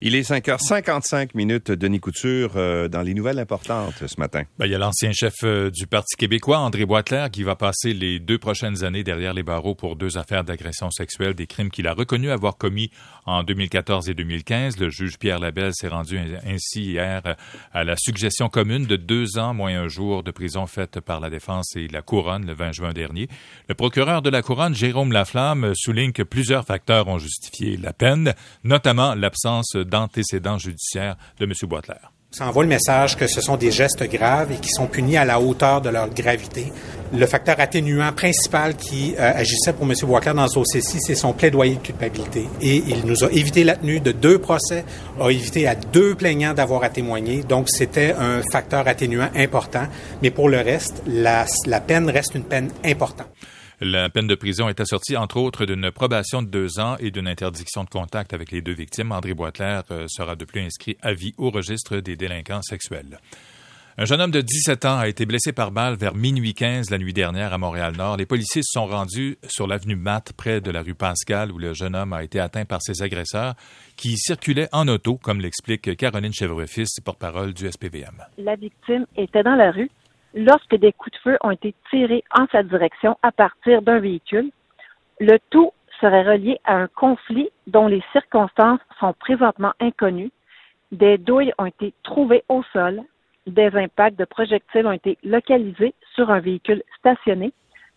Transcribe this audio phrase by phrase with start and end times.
[0.00, 4.44] Il est 5h55 minutes, Denis Couture, euh, dans les nouvelles importantes ce matin.
[4.56, 7.94] Ben, il y a l'ancien chef euh, du Parti québécois, André Boisclair, qui va passer
[7.94, 11.88] les deux prochaines années derrière les barreaux pour deux affaires d'agression sexuelle, des crimes qu'il
[11.88, 12.92] a reconnus avoir commis
[13.26, 14.78] en 2014 et 2015.
[14.78, 17.34] Le juge Pierre Labelle s'est rendu ainsi hier
[17.72, 21.28] à la suggestion commune de deux ans moins un jour de prison faite par la
[21.28, 23.26] défense et la couronne le 20 juin dernier.
[23.68, 28.32] Le procureur de la couronne, Jérôme Laflamme, souligne que plusieurs facteurs ont justifié la peine,
[28.62, 31.52] notamment l'absence d'antécédents judiciaires de M.
[31.64, 31.96] Boitler.
[32.30, 35.24] Ça envoie le message que ce sont des gestes graves et qui sont punis à
[35.24, 36.70] la hauteur de leur gravité.
[37.10, 39.94] Le facteur atténuant principal qui euh, agissait pour M.
[40.02, 42.46] Boisclair dans ce dossier-ci, c'est son plaidoyer de culpabilité.
[42.60, 44.84] Et il nous a évité la tenue de deux procès,
[45.18, 47.44] a évité à deux plaignants d'avoir à témoigner.
[47.44, 49.86] Donc, c'était un facteur atténuant important.
[50.20, 53.28] Mais pour le reste, la, la peine reste une peine importante.
[53.80, 57.28] La peine de prison est assortie, entre autres, d'une probation de deux ans et d'une
[57.28, 59.12] interdiction de contact avec les deux victimes.
[59.12, 63.20] André Boitler euh, sera de plus inscrit à vie au registre des délinquants sexuels.
[64.00, 66.98] Un jeune homme de 17 ans a été blessé par balle vers minuit 15 la
[66.98, 68.16] nuit dernière à Montréal-Nord.
[68.16, 71.72] Les policiers se sont rendus sur l'avenue Matt, près de la rue Pascal, où le
[71.72, 73.54] jeune homme a été atteint par ses agresseurs
[73.96, 78.24] qui circulaient en auto, comme l'explique Caroline Chèvre-Fils, porte-parole du SPVM.
[78.38, 79.90] La victime était dans la rue
[80.38, 84.50] lorsque des coups de feu ont été tirés en sa direction à partir d'un véhicule.
[85.20, 90.30] Le tout serait relié à un conflit dont les circonstances sont présentement inconnues.
[90.92, 93.02] Des douilles ont été trouvées au sol.
[93.48, 97.52] Des impacts de projectiles ont été localisés sur un véhicule stationné.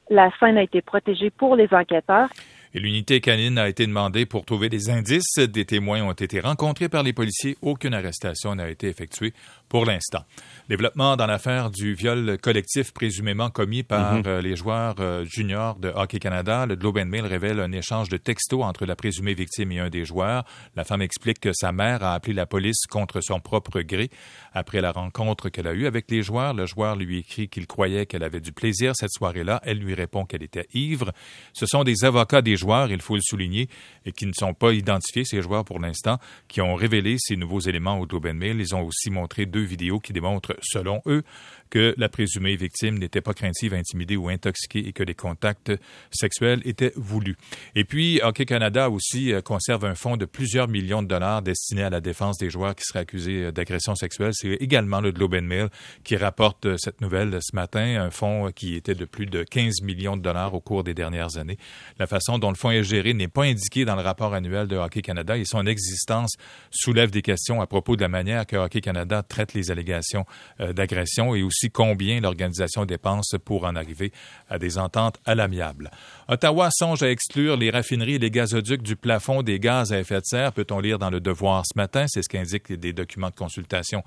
[0.09, 2.29] La scène a été protégée pour les enquêteurs
[2.73, 5.37] et l'unité canine a été demandée pour trouver des indices.
[5.37, 7.57] Des témoins ont été rencontrés par les policiers.
[7.61, 9.33] Aucune arrestation n'a été effectuée
[9.67, 10.23] pour l'instant.
[10.69, 14.23] Développement dans l'affaire du viol collectif présumément commis par mhm.
[14.25, 16.65] euh, les joueurs euh, juniors de Hockey Canada.
[16.65, 19.89] Le Globe and Mail révèle un échange de textos entre la présumée victime et un
[19.89, 20.45] des joueurs.
[20.75, 24.09] La femme explique que sa mère a appelé la police contre son propre gré
[24.53, 26.53] après la rencontre qu'elle a eue avec les joueurs.
[26.53, 29.61] Le joueur lui écrit qu'il croyait qu'elle avait du plaisir cette soirée-là.
[29.63, 31.11] Elle lui répond qu'elle était ivre.
[31.53, 33.67] Ce sont des avocats des joueurs, il faut le souligner,
[34.05, 36.17] et qui ne sont pas identifiés, ces joueurs pour l'instant,
[36.47, 38.59] qui ont révélé ces nouveaux éléments au Globe and Mail.
[38.59, 41.23] Ils ont aussi montré deux vidéos qui démontrent, selon eux,
[41.71, 45.71] que la présumée victime n'était pas craintive, intimidée ou intoxiquée et que les contacts
[46.11, 47.37] sexuels étaient voulus.
[47.75, 51.83] Et puis, Hockey Canada aussi euh, conserve un fonds de plusieurs millions de dollars destiné
[51.83, 54.31] à la défense des joueurs qui seraient accusés euh, d'agression sexuelle.
[54.33, 55.69] C'est également le Globe and Mail
[56.03, 59.81] qui rapporte euh, cette nouvelle ce matin, un fonds qui était de plus de 15
[59.81, 61.57] millions de dollars au cours des dernières années.
[61.99, 64.77] La façon dont le fonds est géré n'est pas indiquée dans le rapport annuel de
[64.77, 66.35] Hockey Canada et son existence
[66.69, 70.25] soulève des questions à propos de la manière que Hockey Canada traite les allégations
[70.59, 74.11] d'agression et aussi combien l'organisation dépense pour en arriver
[74.49, 75.89] à des ententes à l'amiable.
[76.27, 80.19] Ottawa songe à exclure les raffineries et les gazoducs du plafond des gaz à effet
[80.19, 82.05] de serre, peut-on lire dans le Devoir ce matin?
[82.07, 84.03] C'est ce qu'indiquent des documents de consultation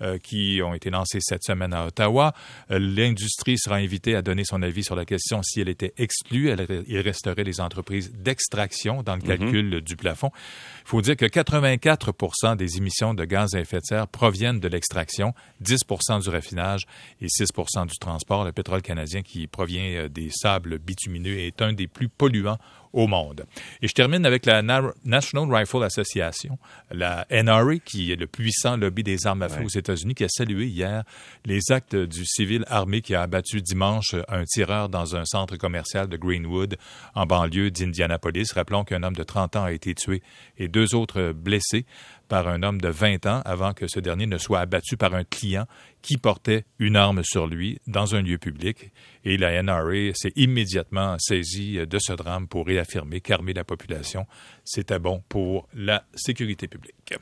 [0.00, 2.32] euh, qui ont été lancés cette semaine à Ottawa.
[2.70, 6.54] Euh, l'industrie sera invitée à donner son avis sur la question si elle était exclue.
[6.86, 9.26] il resterait les entreprises d'extraction dans le mhm.
[9.26, 10.30] calcul du plafond.
[10.84, 14.68] Il faut dire que 84% des émissions de gaz à effet de serre proviennent de
[14.68, 16.86] l'extraction, 10% du raffinage
[17.20, 18.44] et 6% du transport.
[18.44, 22.58] Le pétrole canadien qui provient euh, des sables bitumineux est un des plus polluants
[22.92, 23.44] au monde.
[23.82, 24.62] Et je termine avec la
[25.04, 26.58] National Rifle Association,
[26.90, 30.28] la NRA, qui est le puissant lobby des armes à feu aux États-Unis, qui a
[30.28, 31.04] salué hier
[31.44, 36.08] les actes du civil armé qui a abattu dimanche un tireur dans un centre commercial
[36.08, 36.76] de Greenwood,
[37.14, 38.52] en banlieue d'Indianapolis.
[38.54, 40.22] Rappelons qu'un homme de 30 ans a été tué
[40.56, 41.86] et deux autres blessés
[42.28, 45.24] par un homme de 20 ans avant que ce dernier ne soit abattu par un
[45.24, 45.66] client
[46.02, 48.92] qui portait une arme sur lui dans un lieu public.
[49.24, 54.26] Et la NRA s'est immédiatement saisie de ce drame pour réaffirmer qu'armer la population,
[54.64, 57.14] c'était bon pour la sécurité publique.